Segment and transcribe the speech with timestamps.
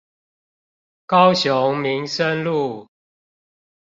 [1.05, 2.87] 高雄民生路